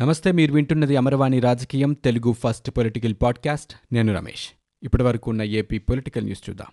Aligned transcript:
నమస్తే 0.00 0.32
మీరు 0.32 0.52
వింటున్నది 0.52 0.96
అమరవాణి 0.96 1.40
రాజకీయం 1.40 1.92
తెలుగు 1.92 2.32
ఫస్ట్ 2.32 2.70
పొలిటికల్ 2.70 3.14
పాడ్కాస్ట్. 3.22 3.74
నేను 3.92 4.14
రమేష్. 4.14 4.48
ఇప్పటి 4.82 5.02
వరకు 5.02 5.30
ఉన్న 5.30 5.42
ఏపీ 5.42 5.78
పొలిటికల్ 5.78 6.24
న్యూస్ 6.24 6.50
చూద్దాం. 6.50 6.66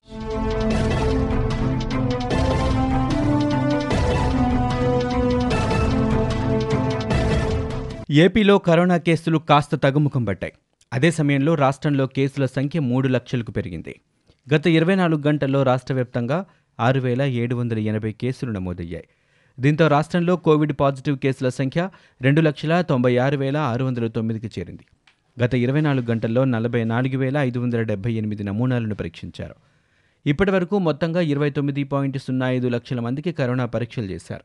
ఏపీలో 8.11 8.57
కరోనా 8.57 8.97
కేసులు 8.97 9.37
కాస్త 9.37 9.75
తగ్గుముఖం 9.75 10.25
పట్టాయి 10.25 10.53
అదే 10.93 11.11
సమయంలో 11.11 11.55
రాష్ట్రంలో 11.55 12.07
కేసుల 12.07 12.45
సంఖ్య 12.45 12.79
మూడు 12.79 13.07
లక్షలకు 13.07 13.51
పెరిగింది. 13.51 14.01
గత 14.53 14.67
ఇరవై 14.67 14.95
నాలుగు 14.95 15.21
గంటల్లో 15.27 15.63
రాష్ట్ర 15.63 15.93
వ్యాప్తంగా 15.93 16.45
ఆరు 16.79 16.99
వేల 16.99 17.21
ఏడు 17.21 17.55
వందల 17.55 17.77
ఎనభై 17.77 18.11
కేసులు 18.11 18.51
నమోదయ్యాయి. 18.51 19.05
దీంతో 19.59 19.87
రాష్ట్రంలో 19.87 20.35
కోవిడ్ 20.35 20.73
పాజిటివ్ 20.79 21.17
కేసుల 21.17 21.49
సంఖ్య 21.49 21.89
రెండు 22.21 22.41
లక్షల 22.41 22.81
తొంభై 22.81 23.17
ఆరు 23.17 23.37
వేల 23.37 23.57
ఆరు 23.57 23.85
వందల 23.85 24.07
తొమ్మిదికి 24.07 24.59
చేరింది. 24.59 24.85
గత 25.43 25.53
ఇరవై 25.53 25.81
నాలుగు 25.81 26.05
గంటల్లో 26.11 26.45
నలభై 26.45 26.83
నాలుగు 26.83 27.17
వేల 27.17 27.37
ఐదు 27.37 27.59
వందల 27.59 27.81
డెబ్బై 27.81 28.13
ఎనిమిది 28.13 28.43
నమూనాలను 28.43 28.95
పరీక్షించారు. 28.95 29.55
ఇప్పటి 30.25 30.51
వరకు 30.51 30.77
మొత్తంగా 30.77 31.21
ఇరవై 31.21 31.49
తొమ్మిది 31.49 31.83
పాయింట్ 31.83 32.17
సున్నా 32.17 32.51
ఐదు 32.51 32.67
లక్షల 32.67 32.99
మందికి 32.99 33.31
కరోనా 33.31 33.65
పరీక్షలు 33.65 34.05
చేశారు. 34.05 34.43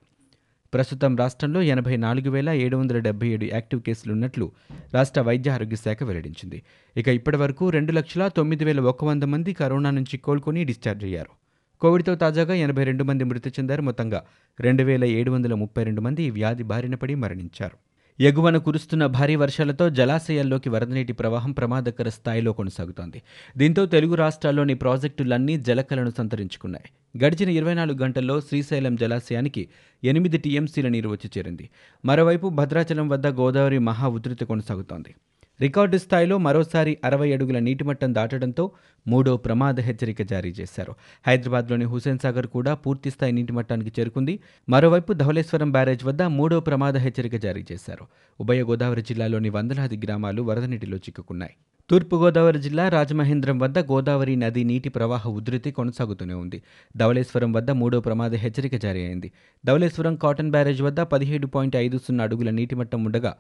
ప్రస్తుతం 0.75 1.17
రాష్ట్రంలో 1.17 1.63
ఎనభై 1.63 1.97
నాలుగు 1.97 2.31
వేల 2.31 2.49
ఏడు 2.49 2.77
వందల 2.77 2.99
డెబ్బై 2.99 3.29
ఏడు 3.29 3.45
యాక్టివ్ 3.45 3.83
కేసులు 3.83 4.13
ఉన్నట్లు 4.13 4.53
రాష్ట్ర 4.95 5.21
వైద్య 5.21 5.51
ఆరోగ్య 5.51 5.77
శాఖ 5.77 6.03
వెల్లడించింది. 6.03 6.63
ఇక 6.97 7.09
ఇప్పటి 7.09 7.37
వరకు 7.37 7.71
రెండు 7.71 7.93
లక్షల 7.93 8.29
తొమ్మిది 8.29 8.65
వేల 8.65 8.81
ఒక 8.81 9.05
వంద 9.05 9.23
మంది 9.23 9.53
కరోనా 9.53 9.91
నుంచి 9.91 10.17
కోలుకొని 10.17 10.65
డిశ్చార్జ్ 10.65 11.05
అయ్యారు. 11.05 11.48
కోవిడ్తో 11.81 12.15
తాజాగా 12.15 12.55
ఎనభై 12.55 12.85
రెండు 12.85 13.05
మంది 13.05 13.25
మృతి 13.25 13.51
చెందారు. 13.51 13.83
మొత్తంగా 13.83 14.25
రెండు 14.61 14.83
వేల 14.83 15.05
ఏడు 15.05 15.31
వందల 15.31 15.55
ముప్పై 15.55 15.85
రెండు 15.85 16.01
మంది 16.01 16.23
ఈ 16.23 16.31
వ్యాధి 16.31 16.63
బారిన 16.63 16.95
పడి 16.95 17.15
మరణించారు. 17.15 17.77
ఎగువన 18.21 18.57
కురుస్తున్న 18.57 19.07
భారీ 19.07 19.37
వర్షాలతో 19.37 19.91
జలాశయాల్లోకి 19.91 20.69
వరద 20.69 20.93
నీటి 20.93 21.13
ప్రవాహం 21.13 21.53
ప్రమాదకర 21.53 22.09
స్థాయిలో 22.09 22.53
కొనసాగుతోంది. 22.53 23.23
దీంతో 23.57 23.87
తెలుగు 23.87 24.15
రాష్ట్రాల్లోని 24.15 24.75
ప్రాజెక్టులన్నీ 24.75 25.57
జలకలను 25.57 26.11
సంతరించుకున్నాయి. 26.11 27.19
గడిచిన 27.25 27.49
ఇరవై 27.49 27.75
నాలుగు 27.75 27.99
గంటల్లో 27.99 28.41
శ్రీశైలం 28.41 28.97
జలాశయానికి 28.97 29.69
ఎనిమిది 30.05 30.39
టీఎంసీల 30.39 30.89
నీరు 30.89 31.09
వచ్చి 31.09 31.31
చేరింది. 31.39 31.71
మరోవైపు 32.05 32.49
భద్రాచలం 32.49 33.09
వద్ద 33.09 33.27
గోదావరి 33.27 33.79
మహా 33.79 34.09
ఉధృతి 34.09 34.45
కొనసాగుతోంది. 34.45 35.15
రికార్డు 35.61 35.97
స్థాయిలో 35.97 36.39
మరోసారి 36.39 36.99
అరవై 37.05 37.33
అడుగుల 37.33 37.59
నీటిమట్టం 37.59 38.15
దాటడంతో 38.15 38.71
మూడో 39.07 39.37
ప్రమాద 39.37 39.81
హెచ్చరిక 39.81 40.23
జారీ 40.23 40.51
చేశారు. 40.51 40.95
హైదరాబాద్లోని 41.27 41.85
హుసేన్ 41.85 42.19
సాగర్ 42.19 42.47
కూడా 42.47 42.75
పూర్తిస్థాయి 42.75 43.33
నీటిమట్టానికి 43.33 44.01
చేరుకుంది. 44.01 44.41
మరోవైపు 44.69 45.13
ధవలేశ్వరం 45.13 45.73
బ్యారేజ్ 45.73 46.05
వద్ద 46.05 46.23
మూడో 46.23 46.61
ప్రమాద 46.61 46.97
హెచ్చరిక 46.97 47.37
జారీ 47.37 47.65
చేశారు. 47.73 48.07
ఉభయ 48.41 48.63
గోదావరి 48.63 49.03
జిల్లాలోని 49.03 49.49
వందలాది 49.51 49.97
గ్రామాలు 49.97 50.43
వరద 50.43 50.65
నీటిలో 50.65 50.97
చిక్కుకున్నాయి. 50.97 51.55
తూర్పుగోదావరి 51.91 52.59
జిల్లా 52.61 52.89
రాజమహేంద్రం 52.89 53.59
వద్ద 53.59 53.79
గోదావరి 53.79 54.37
నది 54.37 54.65
నీటి 54.65 54.89
ప్రవాహ 54.89 55.29
ఉధృతి 55.29 55.71
కొనసాగుతూనే 55.71 56.35
ఉంది. 56.35 56.63
ధవళేశ్వరం 56.97 57.53
వద్ద 57.53 57.71
మూడో 57.71 58.01
ప్రమాద 58.01 58.35
హెచ్చరిక 58.35 58.77
జారీ 58.77 59.03
అయింది. 59.05 59.33
ధవళేశ్వరం 59.67 60.17
కాటన్ 60.17 60.51
బ్యారేజ్ 60.51 60.83
వద్ద 60.83 61.01
పదిహేడు 61.01 61.47
పాయింట్ 61.47 61.77
ఐదు 61.77 61.99
సున్నా 61.99 62.25
అడుగుల 62.25 62.51
నీటిమట్టం 62.51 63.05
ఉండగా 63.05 63.33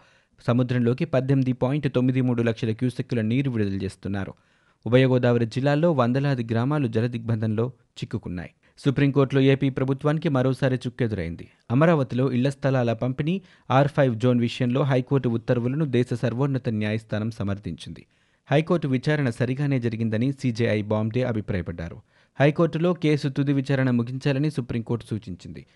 సముద్రంలోకి 0.46 1.04
పద్దెనిమిది 1.04 1.52
పాయింట్ 1.52 1.94
తొమ్మిది 1.94 2.20
మూడు 2.20 2.42
లక్షల 2.42 2.72
క్యూసెక్కుల 2.72 3.20
నీరు 3.20 3.50
విడుదల 3.50 3.76
చేస్తున్నారు. 3.76 4.34
ఉభయ 4.86 5.06
గోదావరి 5.06 5.46
జిల్లాల్లో 5.46 5.92
వందలాది 5.92 6.44
గ్రామాలు 6.50 6.88
జలదిగ్బంధంలో 6.88 7.72
చిక్కుకున్నాయి. 7.98 8.50
సుప్రీంకోర్టులో 8.78 9.40
ఏపీ 9.52 9.70
ప్రభుత్వానికి 9.70 10.28
మరోసారి 10.28 10.76
చుక్కెదురైంది. 10.86 11.48
అమరావతిలో 11.70 12.32
ఇళ్ళ 12.32 12.48
స్థలాల 12.48 12.92
పంపిణీ 12.92 13.42
ఆర్ 13.70 13.88
ఫైవ్ 13.88 14.16
జోన్ 14.16 14.40
విషయంలో 14.40 14.82
హైకోర్టు 14.82 15.28
ఉత్తర్వులను 15.28 15.84
దేశ 15.84 16.14
సర్వోన్నత 16.22 16.68
న్యాయస్థానం 16.68 17.30
సమర్థించింది. 17.30 18.04
హైకోర్టు 18.52 18.88
విచారణ 18.88 19.30
సరిగానే 19.30 19.80
జరిగిందని 19.80 20.32
సీజేఐ 20.32 20.82
బాంబే 20.82 21.22
అభిప్రాయపడ్డారు. 21.22 22.00
హైకోర్టులో 22.40 22.92
కేసు 22.92 23.28
తుది 23.28 23.52
విచారణ 23.52 23.90
ముగించాలని 23.90 24.50
సుప్రీంకోర్టు 24.50 25.06
సూచించింది. 25.06 25.66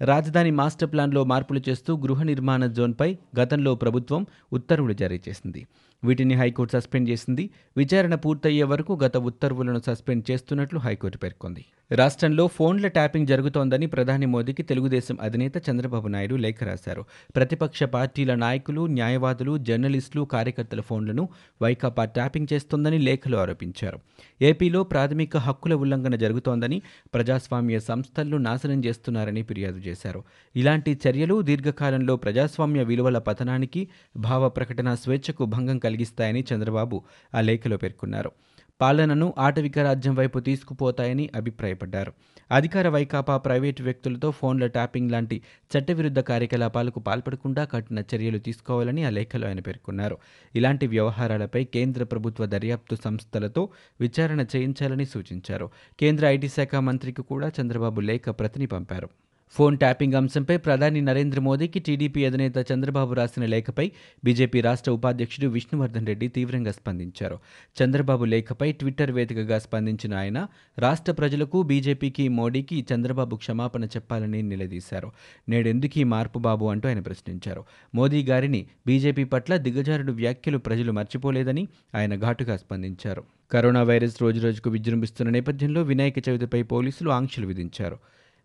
రాజధాని 0.00 0.50
మాస్టర్ 0.50 0.92
ప్లాన్లో 0.92 1.24
మార్పులు 1.24 1.60
చేస్తూ 1.68 1.96
గృహ 1.96 2.22
నిర్మాణ 2.22 2.66
జోన్పై 2.66 3.16
గతంలో 3.40 3.74
ప్రభుత్వం 3.74 4.26
ఉత్తర్వులు 4.52 4.92
జారీ 4.92 5.20
చేసింది. 5.28 5.66
వీటిని 6.04 6.34
హైకోర్టు 6.34 6.78
సస్పెండ్ 6.78 7.10
చేసింది. 7.10 7.50
విచారణ 7.76 8.14
పూర్తయ్యే 8.14 8.62
వరకు 8.62 8.98
గత 9.04 9.16
ఉత్తర్వులను 9.16 9.80
సస్పెండ్ 9.86 10.30
చేస్తున్నట్లు 10.30 10.78
హైకోర్టు 10.78 11.18
పేర్కొంది. 11.18 11.64
రాష్ట్రంలో 11.92 12.46
ఫోన్ల 12.46 12.86
ట్యాపింగ్ 12.86 13.26
జరుగుతోందని 13.26 13.86
ప్రధాని 13.86 14.26
మోదీకి 14.26 14.62
తెలుగుదేశం 14.62 15.18
అధినేత 15.22 15.70
చంద్రబాబు 15.70 16.08
నాయుడు 16.08 16.34
లేఖ 16.34 16.64
రాశారు. 16.64 17.04
ప్రతిపక్ష 17.36 17.82
పార్టీల 17.82 18.34
నాయకులు 18.34 18.86
న్యాయవాదులు 18.86 19.58
జర్నలిస్టులు 19.58 20.24
కార్యకర్తల 20.24 20.80
ఫోన్లను 20.80 21.28
వైకాపా 21.62 22.04
ట్యాపింగ్ 22.04 22.46
చేస్తోందని 22.52 22.98
లేఖలో 22.98 23.38
ఆరోపించారు. 23.38 23.98
ఏపీలో 24.42 24.82
ప్రాథమిక 24.82 25.36
హక్కుల 25.36 25.74
ఉల్లంఘన 25.74 26.16
జరుగుతోందని 26.16 26.82
ప్రజాస్వామ్య 27.14 27.78
సంస్థలను 27.78 28.36
నాశనం 28.36 28.84
చేస్తున్నారని 28.84 29.42
ఫిర్యాదు 29.42 29.78
చేశారు. 29.78 30.24
ఇలాంటి 30.56 30.98
చర్యలు 31.08 31.42
దీర్ఘకాలంలో 31.42 32.16
ప్రజాస్వామ్య 32.16 32.82
విలువల 32.82 33.18
పతనానికి 33.18 33.88
భావ 34.16 34.48
ప్రకటన 34.48 34.94
స్వేచ్ఛకు 34.94 35.44
భంగం 35.44 35.78
కలిగిస్తాయని 35.88 36.44
చంద్రబాబు 36.54 37.02
ఆ 37.34 37.40
లేఖలో 37.40 37.76
పేర్కొన్నారు. 37.76 38.32
పాలనను 38.80 39.34
ఆటవిక 39.38 39.78
రాజ్యం 39.78 40.14
వైపు 40.14 40.38
తీసుకుపోతాయని 40.38 41.30
అభిప్రాయపడ్డారు. 41.36 42.12
అధికార 42.50 42.88
వైకాపా 42.88 43.36
ప్రైవేటు 43.36 43.82
వ్యక్తులతో 43.82 44.30
ఫోన్ల 44.30 44.66
ట్యాపింగ్ 44.66 45.10
లాంటి 45.10 45.42
చట్టవిరుద్ధ 45.72 46.18
కార్యకలాపాలకు 46.18 47.00
పాల్పడకుండా 47.00 47.64
కఠిన 47.64 47.98
చర్యలు 47.98 48.38
తీసుకోవాలని 48.38 49.04
ఆ 49.04 49.10
లేఖలో 49.10 49.48
ఆయన 49.48 49.60
పేర్కొన్నారు. 49.60 50.18
ఇలాంటి 50.54 50.86
వ్యవహారాలపై 50.86 51.64
కేంద్ర 51.64 52.04
ప్రభుత్వ 52.04 52.46
దర్యాప్తు 52.46 52.96
సంస్థలతో 53.04 53.68
విచారణ 54.00 54.44
చేయించాలని 54.56 55.06
సూచించారు. 55.06 55.70
కేంద్ర 56.00 56.26
ఐటీ 56.26 56.48
శాఖ 56.48 56.76
మంత్రికి 56.76 57.22
కూడా 57.22 57.52
చంద్రబాబు 57.60 58.00
లేఖ 58.00 58.28
ప్రతిని 58.28 58.66
పంపారు. 58.66 59.08
ఫోన్ 59.50 59.78
ట్యాపింగ్ 59.78 60.14
అంశంపై 60.14 60.56
ప్రధాని 60.56 61.00
నరేంద్ర 61.00 61.40
మోదీకి 61.40 61.78
టీడీపీ 61.78 62.24
అధినేత 62.24 62.72
చంద్రబాబు 62.72 63.14
రాసిన 63.14 63.44
లేఖపై 63.44 63.92
బీజేపీ 64.24 64.60
రాష్ట్ర 64.60 64.90
ఉపాధ్యక్షుడు 64.90 65.46
విష్ణువర్ధన్ 65.46 66.06
రెడ్డి 66.06 66.28
తీవ్రంగా 66.28 66.72
స్పందించారు. 66.72 67.38
చంద్రబాబు 67.82 68.24
లేఖపై 68.24 68.72
ట్విట్టర్ 68.72 69.10
వేదికగా 69.10 69.58
స్పందించిన 69.58 70.14
ఆయన 70.14 70.46
రాష్ట్ర 70.78 71.12
ప్రజలకు 71.12 71.62
బీజేపీకి 71.62 72.28
మోడీకి 72.28 72.86
చంద్రబాబు 72.94 73.36
క్షమాపణ 73.36 73.84
చెప్పాలని 73.84 74.42
నిలదీశారు. 74.42 75.12
నేడెందుకీ 75.48 76.04
మార్పు 76.04 76.38
బాబు 76.38 76.66
అంటూ 76.66 76.88
ఆయన 76.88 77.00
ప్రశ్నించారు. 77.00 77.64
మోదీ 77.94 78.22
గారిని 78.22 78.66
బీజేపీ 78.86 79.24
పట్ల 79.24 79.56
దిగజారుడు 79.56 80.12
వ్యాఖ్యలు 80.12 80.58
ప్రజలు 80.58 80.92
మర్చిపోలేదని 80.92 81.68
ఆయన 81.94 82.14
ఘాటుగా 82.14 82.56
స్పందించారు. 82.56 83.24
కరోనా 83.50 83.82
వైరస్ 83.82 84.22
రోజురోజుకు 84.22 84.70
విజృంభిస్తున్న 84.70 85.30
నేపథ్యంలో 85.30 85.82
వినాయక 85.82 86.28
చవితిపై 86.28 86.62
పోలీసులు 86.62 87.10
ఆంక్షలు 87.10 87.46
విధించారు. 87.46 87.98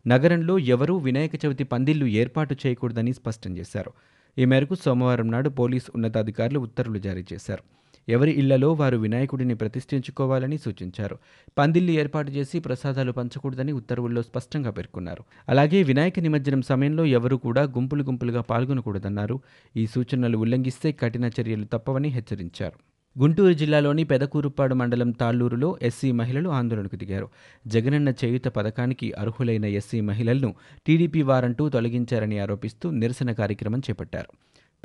నగరంలో 0.07 0.59
ఎవరూ 0.59 0.97
వినాయక 0.97 1.45
చవితి 1.45 1.63
పందిళ్ళు 1.63 2.05
ఏర్పాటు 2.05 2.55
చేయకూడదని 2.65 3.13
స్పష్టం 3.13 3.57
చేశారు. 3.57 3.91
ఈ 4.37 4.45
మేరకు 4.45 4.75
సోమవారం 4.75 5.31
నాడు 5.31 5.49
పోలీసు 5.49 5.91
ఉన్నతాధికారులు 5.95 6.59
ఉత్తర్వులు 6.59 6.99
జారీ 6.99 7.25
చేశారు. 7.33 7.63
ఎవరి 8.09 8.31
ఇళ్ళలో 8.31 8.73
వారు 8.73 8.97
వినాయకుడిని 8.97 9.55
ప్రతిష్ఠించుకోవాలని 9.55 10.57
సూచించారు. 10.57 11.17
పందిళ్ళు 11.57 11.91
ఏర్పాటు 11.91 12.31
చేసి 12.31 12.59
ప్రసాదాలు 12.59 13.11
పంచకూడదని 13.11 13.71
ఉత్తర్వుల్లో 13.71 14.21
స్పష్టంగా 14.21 14.69
పేర్కొన్నారు. 14.69 15.23
అలాగే 15.49 15.83
వినాయక 15.83 16.19
నిమజ్జనం 16.19 16.61
సమయంలో 16.61 17.05
ఎవరూ 17.05 17.37
కూడా 17.37 17.63
గుంపులు 17.63 18.03
గుంపులుగా 18.03 18.41
పాల్గొనకూడదన్నారు. 18.41 19.39
ఈ 19.75 19.87
సూచనలు 19.87 20.37
ఉల్లంఘిస్తే 20.37 20.91
కఠిన 20.91 21.25
చర్యలు 21.25 21.65
తప్పవని 21.65 22.09
హెచ్చరించారు. 22.09 22.92
గుంటూరు 23.19 23.53
జిల్లాలోని 23.53 24.03
పెదకూరుపాడు 24.03 24.75
మండలం 24.75 25.11
తాళ్ళూరులో 25.11 25.77
ఎస్సీ 25.81 26.11
మహిళలు 26.11 26.49
ఆందోళనకు 26.49 26.95
దిగారు. 26.95 27.29
జగనన్న 27.67 28.09
చేయుత 28.09 28.47
పథకానికి 28.47 29.11
అర్హులైన 29.11 29.65
ఎస్సీ 29.65 30.01
మహిళలను 30.01 30.55
టీడీపీ 30.87 31.21
వారంటూ 31.21 31.69
తొలగించారని 31.69 32.39
ఆరోపిస్తూ 32.39 32.89
నిరసన 32.89 33.31
కార్యక్రమం 33.31 33.79
చేపట్టారు. 33.79 34.27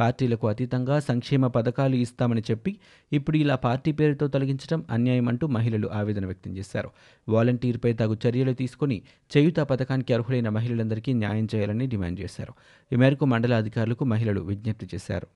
పార్టీలకు 0.00 0.48
అతీతంగా 0.48 1.00
సంక్షేమ 1.00 1.46
పథకాలు 1.46 1.96
ఇస్తామని 1.96 2.42
చెప్పి 2.50 2.76
ఇప్పుడు 3.12 3.36
ఇలా 3.36 3.54
పార్టీ 3.54 3.92
పేరుతో 3.92 4.28
తొలగించడం 4.28 4.84
అన్యాయమంటూ 4.90 5.46
మహిళలు 5.46 5.88
ఆవేదన 5.88 6.26
వ్యక్తం 6.26 6.56
చేశారు. 6.56 6.90
వాలంటీర్పై 7.28 7.92
తగు 7.92 8.18
చర్యలు 8.26 8.52
తీసుకుని 8.52 9.02
చేయుత 9.36 9.56
పథకానికి 9.56 10.14
అర్హులైన 10.14 10.48
మహిళలందరికీ 10.48 11.12
న్యాయం 11.12 11.48
చేయాలని 11.54 11.86
డిమాండ్ 11.86 12.20
చేశారు. 12.20 12.52
ఈ 12.92 12.96
మేరకు 12.96 13.24
మండల 13.24 13.54
అధికారులకు 13.54 14.04
మహిళలు 14.04 14.40
విజ్ఞప్తి 14.40 14.88
చేశారు. 14.94 15.26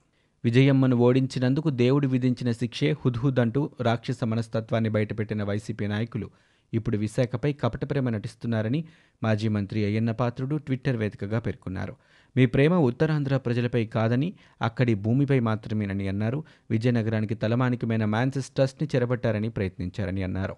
విజయమ్మను 0.45 0.95
ఓడించినందుకు 0.95 1.69
దేవుడు 1.69 2.07
విధించిన 2.07 2.51
శిక్షే 2.51 2.91
హుద్హుద్ 2.91 3.39
అంటూ 3.39 3.69
రాక్షస 3.81 4.23
మనస్తత్వాన్ని 4.23 4.89
బయటపెట్టిన 4.89 5.43
వైసీపీ 5.43 5.87
నాయకులు 5.87 6.29
ఇప్పుడు 6.73 6.97
విశాఖపై 6.97 7.53
కపట 7.53 7.89
ప్రేమ 7.89 8.09
నటిస్తున్నారని 8.09 8.85
మాజీ 9.23 9.47
మంత్రి 9.47 9.85
అయ్యన్న 9.85 10.11
పాత్రుడు 10.11 10.55
ట్విట్టర్ 10.55 10.95
వేదికగా 10.95 11.39
పేర్కొన్నారు. 11.39 11.95
మీ 12.37 12.45
ప్రేమ 12.45 12.73
ఉత్తరాంధ్ర 12.73 13.37
ప్రజలపై 13.37 13.85
కాదని 13.85 14.33
అక్కడి 14.61 14.93
భూమిపై 14.93 15.39
మాత్రమేనని 15.39 16.07
అన్నారు. 16.07 16.43
విజయనగరానికి 16.71 17.35
తలమానికమైన 17.35 18.05
మ్యాన్సెస్ 18.05 18.49
ట్రస్ట్ని 18.49 18.89
చెరబట్టారని 18.95 19.49
ప్రయత్నించారని 19.49 20.23
అన్నారు. 20.23 20.55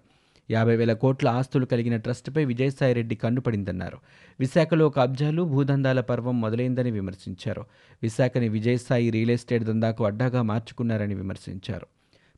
యాభై 0.50 0.76
వేల 0.76 0.92
కోట్ల 0.92 1.28
ఆస్తులు 1.28 1.66
కలిగిన 1.66 1.96
ట్రస్టుపై 1.96 2.44
విజయసాయిరెడ్డి 2.44 3.14
కన్నుపడిందన్నారు. 3.14 3.98
విశాఖలో 4.40 4.90
కబ్జాలు 4.90 5.42
భూదందాల 5.42 6.00
పర్వం 6.00 6.40
మొదలైందని 6.40 6.90
విమర్శించారు. 6.90 7.64
విశాఖని 8.02 8.48
విజయసాయి 8.48 9.10
రియల్ 9.10 9.30
ఎస్టేట్ 9.30 9.64
దందాకు 9.64 10.04
అడ్డాగా 10.04 10.42
మార్చుకున్నారని 10.42 11.14
విమర్శించారు. 11.14 11.86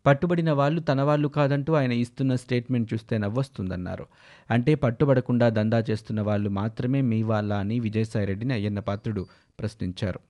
పట్టుబడిన 0.06 0.50
వాళ్ళు 0.50 0.80
తన 0.80 1.02
వాళ్ళు 1.02 1.28
కాదంటూ 1.28 1.72
ఆయన 1.72 1.92
ఇస్తున్న 1.92 2.34
స్టేట్మెంట్ 2.34 2.94
చూస్తే 2.94 3.18
నవ్వొస్తుందన్నారు. 3.18 4.06
అంటే 4.50 4.74
పట్టుబడకుండా 4.74 5.48
దందా 5.48 5.84
చేస్తున్న 5.90 6.20
వాళ్ళు 6.20 6.50
మాత్రమే 6.50 7.00
మీ 7.00 7.22
వాళ్ళ 7.22 7.52
అని 7.52 7.80
విజయసాయిరెడ్డిని 7.80 8.54
అయ్యన్న 8.54 8.80
పాత్రుడు 8.80 9.26
ప్రశ్నించారు. 9.60 10.20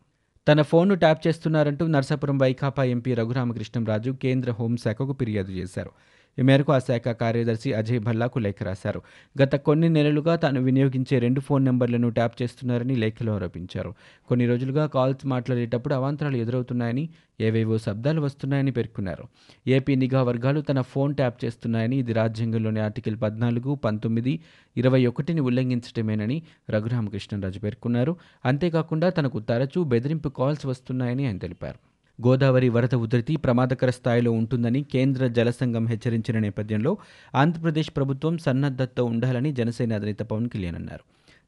తన 0.48 0.62
ఫోన్ను 0.62 0.94
ట్యాప్ 0.94 1.26
చేస్తున్నారంటూ 1.26 1.86
నర్సాపురం 1.86 2.38
వైకాపా 2.38 2.84
ఎంపీ 2.84 3.14
రఘురామకృష్ణంరాజు 3.14 4.10
కేంద్ర 4.10 4.50
హోంశాఖకు 4.50 5.12
ఫిర్యాదు 5.12 5.52
చేశారు. 5.52 5.90
ఈ 6.38 6.42
మేరకు 6.42 6.72
ఆ 6.72 6.78
శాఖ 6.78 7.08
కార్యదర్శి 7.08 7.72
అజయ్ 7.72 8.00
భల్లాకు 8.00 8.38
లేఖ 8.38 8.62
రాశారు. 8.62 9.02
గత 9.42 9.54
కొన్ని 9.56 9.88
నెలలుగా 9.88 10.36
తాను 10.36 10.60
వినియోగించే 10.60 11.18
రెండు 11.18 11.40
ఫోన్ 11.40 11.64
నెంబర్లను 11.64 12.10
ట్యాప్ 12.10 12.42
చేస్తున్నారని 12.42 12.96
లేఖలో 12.96 13.34
ఆరోపించారు. 13.34 13.94
కొన్ని 14.28 14.46
రోజులుగా 14.46 14.86
కాల్స్ 14.86 15.26
మాట్లాడేటప్పుడు 15.26 15.94
అవాంతరాలు 15.94 16.36
ఎదురవుతున్నాయని 16.36 17.08
ఏవేవో 17.40 17.78
శబ్దాలు 17.78 18.20
వస్తున్నాయని 18.20 18.70
పేర్కొన్నారు. 18.70 19.24
ఏపీ 19.66 19.94
నిఘా 19.94 20.22
వర్గాలు 20.22 20.60
తన 20.60 20.80
ఫోన్ 20.80 21.14
ట్యాప్ 21.14 21.44
చేస్తున్నాయని 21.44 21.96
ఇది 21.96 22.12
రాజ్యాంగంలోని 22.12 22.80
ఆర్టికల్ 22.80 23.16
పద్నాలుగు 23.22 23.74
పంతొమ్మిది 23.74 24.40
ఇరవై 24.76 25.06
ఒకటిని 25.06 25.40
ఉల్లంఘించడమేనని 25.40 26.42
రఘురామకృష్ణరాజు 26.70 27.58
పేర్కొన్నారు. 27.58 28.16
అంతేకాకుండా 28.44 29.10
తనకు 29.10 29.40
తరచూ 29.40 29.84
బెదిరింపు 29.84 30.28
కాల్స్ 30.28 30.66
వస్తున్నాయని 30.66 31.26
ఆయన 31.26 31.38
తెలిపారు. 31.38 31.97
గోదావరి 32.26 32.68
వరద 32.68 32.94
ఉధృతి 32.94 33.36
ప్రమాదకర 33.36 33.90
స్థాయిలో 33.90 34.32
ఉంటుందని 34.32 34.82
కేంద్ర 34.82 35.26
జలసంఘం 35.26 35.86
హెచ్చరించిన 35.86 36.38
నేపథ్యంలో 36.38 36.96
ఆంధ్రప్రదేశ్ 37.34 37.90
ప్రభుత్వం 37.96 38.38
సన్నద్ధతతో 38.38 39.04
ఉండాలని 39.04 39.52
జనసేన 39.52 39.94
అధినేత 39.94 40.18
పవన్ 40.18 40.48
కళ్యాణ్ 40.48 40.76
అన్నారు. 40.76 41.04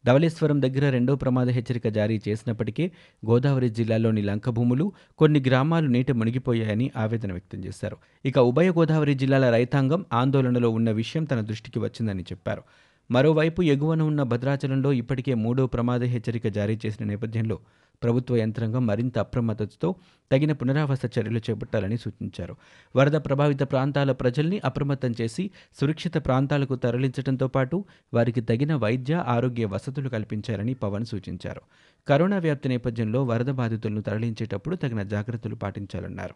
ధవళేశ్వరం 0.07 0.63
దగ్గర 0.63 0.91
రెండో 0.91 1.15
ప్రమాద 1.15 1.49
హెచ్చరిక 1.49 1.89
జారీ 1.89 2.21
చేసినప్పటికీ 2.29 2.91
గోదావరి 3.31 3.69
జిల్లాలోని 3.69 4.23
లంకభూములు 4.23 4.93
కొన్ని 5.19 5.41
గ్రామాలు 5.47 5.89
నీట 5.89 6.11
మునిగిపోయాయని 6.11 6.91
ఆవేదన 6.97 7.33
వ్యక్తం 7.33 7.65
చేశారు. 7.65 7.97
ఇక 8.25 8.39
ఉభయ 8.39 8.71
గోదావరి 8.71 9.15
జిల్లాల 9.15 9.51
రైతాంగం 9.51 10.05
ఆందోళనలో 10.13 10.71
ఉన్న 10.71 10.91
విషయం 10.91 11.25
తన 11.25 11.41
దృష్టికి 11.41 11.79
వచ్చిందని 11.79 12.23
చెప్పారు. 12.23 12.63
మరోవైపు 13.11 13.63
ఎగువన 13.63 14.03
ఉన్న 14.03 14.23
భద్రాచలంలో 14.23 14.93
ఇప్పటికే 14.93 15.35
మూడో 15.35 15.67
ప్రమాద 15.67 16.03
హెచ్చరిక 16.03 16.49
జారీ 16.49 16.79
చేసిన 16.87 17.07
నేపథ్యంలో 17.07 17.59
ప్రభుత్వ 18.03 18.37
యంత్రాంగం 18.37 18.87
మరింత 18.87 19.19
అప్రమత్తతో 19.19 19.95
తగిన 20.33 20.53
పునరావాస 20.53 20.99
చర్యలు 21.05 21.39
చేపట్టాలని 21.39 21.97
సూచించారు. 21.97 22.57
వరద 22.97 23.13
ప్రభావిత 23.13 23.63
ప్రాంతాల 23.63 24.13
ప్రజల్ని 24.13 24.61
అప్రమత్తం 24.65 25.15
చేసి 25.21 25.51
సురక్షిత 25.81 26.17
ప్రాంతాలకు 26.17 26.75
తరలించడంతో 26.75 27.49
పాటు 27.49 27.85
వారికి 28.15 28.41
తగిన 28.41 28.75
వైద్య 28.75 29.25
ఆరోగ్య 29.27 29.65
వసతులు 29.65 30.09
కల్పించాలని 30.09 30.75
పవన్ 30.75 31.05
సూచించారు. 31.05 31.61
కరోనా 32.09 32.39
వ్యాప్తి 32.39 32.69
నేపథ్యంలో 32.69 33.25
వరద 33.25 33.51
బాధితులను 33.51 34.01
తరలించేటప్పుడు 34.01 34.77
తగిన 34.77 35.03
జాగ్రత్తలు 35.03 35.55
పాటించాలన్నారు. 35.55 36.35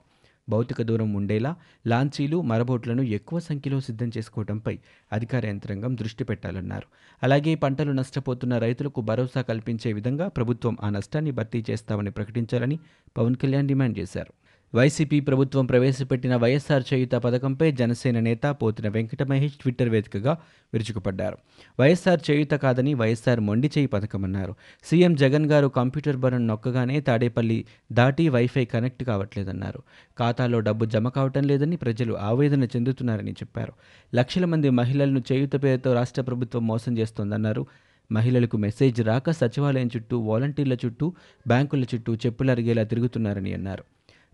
భౌతిక 0.48 0.82
దూరం 0.82 1.14
ఉండేలా 1.14 1.56
లాంచీలు 1.86 2.42
మరబోట్లను 2.42 3.02
ఎక్కువ 3.02 3.38
సంఖ్యలో 3.38 3.80
సిద్ధం 3.80 4.10
చేసుకోవడంపై 4.18 4.78
అధికార 5.12 5.46
యంత్రాంగం 5.46 5.96
దృష్టి 5.96 6.24
పెట్టాలన్నారు. 6.24 6.86
అలాగే 7.22 7.54
పంటలు 7.54 7.92
నష్టపోతున్న 7.92 8.58
రైతులకు 8.58 9.00
భరోసా 9.00 9.42
కల్పించే 9.42 9.92
విధంగా 9.92 10.28
ప్రభుత్వం 10.28 10.76
ఆ 10.82 10.90
నష్టాన్ని 10.90 11.30
భర్తీ 11.30 11.64
చేస్తామని 11.70 12.10
ప్రకటించాలని 12.10 12.78
పవన్ 13.16 13.36
కళ్యాణ్ 13.36 13.68
డిమాండ్ 13.68 13.98
చేశారు. 13.98 14.32
వైసీపీ 14.74 15.20
ప్రభుత్వం 15.20 15.66
ప్రవేశపెట్టిన 15.66 16.36
వైఎస్ఆర్ 16.36 16.82
చేయుత 16.94 17.14
పథకంపై 17.14 17.72
జనసేన 17.72 18.20
నేత 18.20 18.56
పోతిన 18.62 18.88
వెంకట 18.88 19.22
మహేష్ 19.22 19.52
ట్విట్టర్ 19.52 19.88
వేదికగా 19.88 20.32
విరుచుకుపడ్డారు. 20.74 21.38
వైఎస్ఆర్ 21.80 22.30
చేయుత 22.30 22.50
కాదని 22.50 22.94
వైఎస్ఆర్ 22.94 23.40
మొండి 23.40 23.70
చేయి 23.78 23.86
పథకమన్నారు. 23.86 24.54
సీఎం 24.84 25.14
జగన్ 25.14 25.46
గారు 25.46 25.68
కంప్యూటర్ 25.68 26.16
బటన్ 26.16 26.48
నొక్కగానే 26.48 27.00
తాడేపల్లి 27.00 27.64
దాటి 27.92 28.28
వైఫై 28.28 28.64
కనెక్ట్ 28.64 29.04
కావట్లేదన్నారు. 29.04 29.82
ఖాతాలో 30.18 30.60
డబ్బు 30.60 30.84
జమ 30.84 31.08
కావటం 31.08 31.44
లేదని 31.44 31.76
ప్రజలు 31.76 32.14
ఆవేదన 32.14 32.64
చెందుతున్నారని 32.64 33.32
చెప్పారు. 33.32 33.72
లక్షల 34.14 34.44
మంది 34.44 34.70
మహిళలను 34.70 35.22
చేయుత 35.32 35.64
పేరుతో 35.64 35.94
రాష్ట్ర 35.94 36.22
ప్రభుత్వం 36.22 36.66
మోసం 36.66 36.98
చేస్తోందన్నారు. 36.98 37.66
మహిళలకు 38.12 38.56
మెసేజ్ 38.56 39.02
రాక 39.02 39.30
సచివాలయం 39.30 39.86
చుట్టూ 39.96 40.18
వాలంటీర్ల 40.18 40.72
చుట్టూ 40.72 41.14
బ్యాంకుల 41.48 41.84
చుట్టూ 41.94 42.14
చెప్పులరిగేలా 42.14 42.82
తిరుగుతున్నారని 42.82 43.52
అన్నారు. 43.54 43.84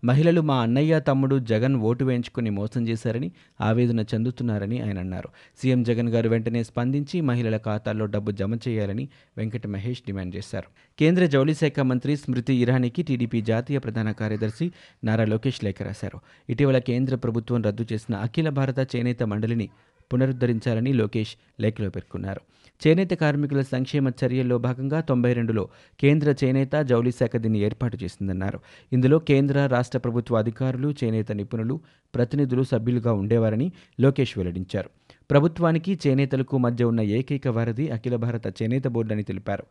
మహిళలు 0.03 0.41
మా 0.41 0.61
అన్నయ్య 0.61 0.99
తమ్ముడు 0.99 1.39
జగన్ 1.39 1.75
ఓటు 1.75 2.03
వేయించుకుని 2.03 2.49
మోసం 2.49 2.87
చేశారని 2.87 3.31
ఆవేదన 3.61 3.99
చెందుతున్నారని 3.99 4.81
ఆయన 4.81 4.99
అన్నారు. 4.99 5.29
సీఎం 5.61 5.83
జగన్ 5.83 6.09
గారు 6.09 6.29
వెంటనే 6.29 6.63
స్పందించి 6.63 7.21
మహిళల 7.21 7.57
ఖాతాల్లో 7.57 8.05
డబ్బు 8.05 8.31
జమ 8.31 8.55
చేయాలని 8.55 9.07
వెంకట 9.37 9.67
మహేష్ 9.67 10.01
డిమాండ్ 10.01 10.35
చేశారు. 10.35 10.97
కేంద్ర 10.99 11.25
జౌళి 11.25 11.53
శాఖ 11.53 11.79
మంత్రి 11.79 12.17
స్మృతి 12.17 12.53
ఇరానీకి 12.53 13.03
టీడీపీ 13.03 13.41
జాతీయ 13.41 13.77
ప్రధాన 13.77 14.11
కార్యదర్శి 14.11 14.71
నారా 15.03 15.25
లోకేష్ 15.25 15.63
లేఖ 15.63 15.75
రాశారు. 15.81 16.19
ఇటీవల 16.49 16.77
కేంద్ర 16.77 17.15
ప్రభుత్వం 17.15 17.61
రద్దు 17.61 17.85
చేసిన 17.93 18.15
అఖిల 18.15 18.49
భారత 18.49 18.95
చేనేత 18.95 19.23
మండలిని 19.23 19.69
పునరుద్ధరించాలని 20.13 20.93
లోకేష్ 20.93 21.61
లేఖలో 21.61 21.89
పేర్కొన్నారు. 21.89 22.41
చేనేత 22.87 23.09
కార్మికుల 23.09 23.61
సంక్షేమ 23.61 24.11
చర్యల్లో 24.25 24.57
భాగంగా 24.57 25.01
తొంభై 25.01 25.33
రెండులో 25.33 25.69
కేంద్ర 25.99 26.35
చేనేత 26.43 26.75
జౌళి 26.81 27.11
శాఖ 27.11 27.37
దీన్ని 27.37 27.59
ఏర్పాటు 27.59 27.97
చేసిందన్నారు. 28.03 28.59
ఇందులో 28.93 29.19
కేంద్ర 29.19 29.65
రాష్ట్ర 29.65 29.99
ప్రభుత్వ 29.99 30.37
అధికారులు 30.37 30.93
చేనేత 31.03 31.31
నిపుణులు 31.31 31.79
ప్రతినిధులు 32.15 32.63
సభ్యులుగా 32.63 33.13
ఉండేవారని 33.13 33.71
లోకేష్ 33.99 34.37
వెల్లడించారు. 34.37 34.89
ప్రభుత్వానికి 35.31 35.99
చేనేతలకు 36.07 36.57
మధ్య 36.57 36.83
ఉన్న 36.83 37.01
ఏకైక 37.01 37.47
వారధి 37.47 37.89
అఖిల 37.89 38.15
భారత 38.15 38.61
చేనేత 38.61 38.87
బోర్డు 38.87 39.13
అని 39.13 39.23
తెలిపారు. 39.23 39.63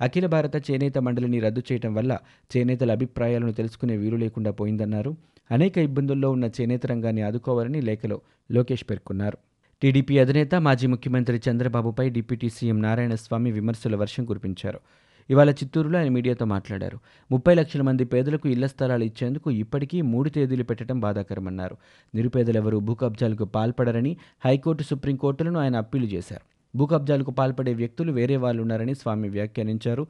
అఖిల 0.00 0.26
భారత 0.26 0.70
చేనేత 0.70 0.98
మండలిని 0.98 1.40
రద్దు 1.40 1.62
చేయడం 1.72 1.94
వల్ల 1.94 2.18
చేనేతల 2.56 2.92
అభిప్రాయాలను 2.92 3.52
తెలుసుకునే 3.52 3.96
వీలు 3.96 4.16
లేకుండా 4.16 4.50
పోయిందన్నారు. 4.50 5.16
అనేక 5.50 5.78
ఇబ్బందుల్లో 5.78 6.30
ఉన్న 6.30 6.44
చేనేత 6.44 6.86
రంగాన్ని 6.86 7.22
ఆదుకోవాలని 7.22 7.80
లేఖలో 7.80 8.20
లోకేష్ 8.50 8.84
పేర్కొన్నారు. 8.90 9.38
టీడీపీ 9.82 10.18
అధినేత 10.18 10.54
మాజీ 10.54 10.86
ముఖ్యమంత్రి 10.86 11.40
చంద్రబాబుపై 11.50 12.10
డిప్యూటీ 12.10 12.48
సీఎం 12.48 12.82
నారాయణస్వామి 12.82 13.50
విమర్శల 13.50 13.96
వర్షం 13.96 14.24
కురిపించారు. 14.24 14.80
ఇవాళ 15.30 15.50
చిత్తూరులో 15.50 15.98
ఆయన 15.98 16.08
మీడియాతో 16.08 16.44
మాట్లాడారు. 16.44 16.98
ముప్పై 17.30 17.54
లక్షల 17.54 17.82
మంది 17.82 18.04
పేదలకు 18.04 18.48
ఇళ్ళ 18.48 18.66
స్థలాలు 18.66 19.04
ఇచ్చేందుకు 19.04 19.50
ఇప్పటికీ 19.50 20.00
మూడు 20.00 20.28
తేదీలు 20.28 20.62
పెట్టడం 20.64 21.00
బాధాకరమన్నారు. 21.00 21.76
నిరుపేదలెవరూ 22.14 22.80
భూ 22.80 22.94
కబ్జాలకు 22.94 23.44
పాల్పడరని 23.44 24.16
హైకోర్టు 24.44 24.82
సుప్రీంకోర్టులను 24.82 25.60
ఆయన 25.60 25.76
అప్పీలు 25.76 26.06
చేశారు. 26.06 26.57
భూ 26.76 26.86
కబ్జాలకు 26.86 27.30
పాల్పడే 27.30 27.74
వ్యక్తులు 27.74 28.12
వేరే 28.12 28.36
వాళ్ళు 28.36 28.62
ఉన్నారని 28.62 28.94
స్వామి 28.94 29.28
వ్యాఖ్యానించారు. 29.28 30.06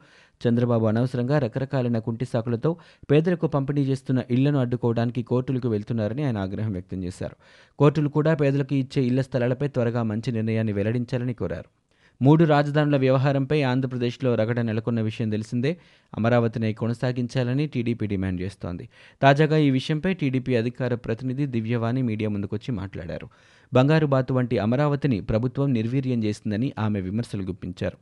చంద్రబాబు 0.47 0.85
అనవసరంగా 0.85 1.39
రకరకాలైన 1.39 1.99
కుంటి 1.99 2.25
సాకులతో 2.25 2.77
పేదలకు 3.11 3.47
పంపిణీ 3.47 3.81
చేస్తున్న 3.81 4.23
ఇళ్ళను 4.31 4.59
అడ్డుకోవడానికి 4.59 5.23
కోర్టులకు 5.23 5.67
వెళ్తున్నారని 5.67 6.23
ఆయన 6.23 6.37
ఆగ్రహం 6.37 6.71
వ్యక్తం 6.71 7.03
చేశారు. 7.03 7.35
కోర్టులు 7.79 8.09
కూడా 8.09 8.33
పేదలకు 8.33 8.75
ఇచ్చే 8.75 9.03
ఇళ్ళ 9.03 9.21
స్థలాలపై 9.21 9.67
త్వరగా 9.67 10.03
మంచి 10.03 10.31
నిర్ణయాన్ని 10.31 10.73
వెల్లడించాలని 10.73 11.33
కోరారు. 11.33 11.78
మూడు 12.21 12.43
రాజధానుల 12.45 12.97
వ్యవహారంపై 12.97 13.61
ఆంధ్రప్రదేశ్లో 13.61 14.35
రగడ 14.35 14.59
నెలకొన్న 14.59 15.01
విషయం 15.01 15.29
తెలిసిందే. 15.29 15.77
అమరావతిని 16.17 16.73
కొనసాగించాలని 16.73 17.67
టీడీపీ 17.67 18.07
డిమాండ్ 18.07 18.41
చేస్తోంది. 18.41 18.89
తాజాగా 19.21 19.57
ఈ 19.57 19.69
విషయంపై 19.69 20.13
టీడీపీ 20.13 20.55
అధికార 20.55 20.95
ప్రతినిధి 20.95 21.45
దివ్యవాణి 21.45 22.01
మీడియా 22.01 22.29
ముందుకొచ్చి 22.29 22.71
మాట్లాడారు. 22.71 23.29
బంగారు 23.73 24.05
బాతు 24.05 24.33
వంటి 24.33 24.57
అమరావతిని 24.57 25.21
ప్రభుత్వం 25.21 25.73
నిర్వీర్యం 25.73 26.23
చేసిందని 26.23 26.73
ఆమె 26.79 27.01
విమర్శలు 27.01 27.43
గుప్పించారు. 27.43 27.97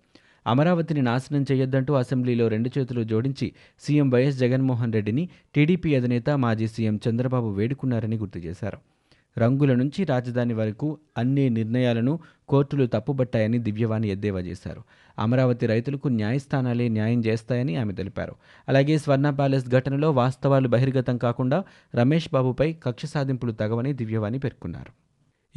అమరావతిని 0.47 1.01
నాశనం 1.01 1.45
చేయొద్దంటూ 1.51 1.93
అసెంబ్లీలో 1.93 2.47
రెండు 2.47 2.69
చేతులు 2.77 3.03
జోడించి 3.03 3.51
సీఎం 3.79 4.09
వైఎస్ 4.09 4.37
జగన్మోహన్ 4.37 4.93
రెడ్డిని 4.93 5.29
టీడీపీ 5.55 5.95
అధినేత 5.95 6.29
మాజీ 6.29 6.67
సీఎం 6.67 6.99
చంద్రబాబు 7.09 7.47
వేడుకున్నారని 7.47 8.17
గుర్తు 8.17 8.39
చేశారు. 8.39 8.96
రంగుల 9.37 9.73
నుంచి 9.73 10.03
రాజధాని 10.03 10.53
వరకు 10.53 10.97
అన్ని 11.17 11.49
నిర్ణయాలను 11.49 12.19
కోర్టులు 12.49 12.85
తప్పుబట్టాయని 12.85 13.59
దివ్యవాణి 13.59 14.09
ఎద్దేవా 14.09 14.39
చేశారు. 14.39 14.83
అమరావతి 15.19 15.65
రైతులకు 15.65 16.07
న్యాయస్థానాలే 16.07 16.89
న్యాయం 16.89 17.21
చేస్తాయని 17.21 17.75
ఆమె 17.75 17.93
తెలిపారు. 17.93 18.35
అలాగే 18.69 18.97
స్వర్ణ 18.97 19.29
ప్యాలెస్ 19.29 19.67
ఘటనలో 19.67 20.11
వాస్తవాలు 20.11 20.67
బహిర్గతం 20.67 21.17
కాకుండా 21.17 21.63
రమేష్ 21.95 22.29
బాబుపై 22.33 22.73
కక్ష 22.73 23.05
సాధింపులు 23.05 23.51
తగవని 23.51 23.93
దివ్యవాణి 23.93 24.39
పేర్కొన్నారు. 24.39 25.07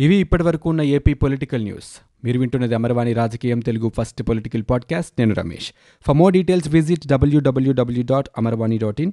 ఇవి 0.03 0.17
ఇప్పటివరకు 0.17 0.69
ఉన్న 0.69 0.83
ఏపీ 0.83 1.15
పొలిటికల్ 1.15 1.63
న్యూస్. 1.63 2.01
మీరు 2.25 2.41
వింటున్నది 2.41 2.75
అమరవాణి 2.75 3.13
రాజకీయం 3.13 3.61
తెలుగు 3.61 3.93
ఫస్ట్ 3.97 4.23
పొలిటికల్ 4.23 4.63
పాడ్కాస్ట్. 4.71 5.13
నేను 5.19 5.35
Ramesh. 5.35 5.73
For 6.07 6.17
more 6.17 6.33
details 6.33 6.69
visit 6.69 7.07
WWW 7.07 8.05
dot 8.11 8.29
Amarvani 8.39 8.79
dot 8.79 9.01
in. 9.01 9.13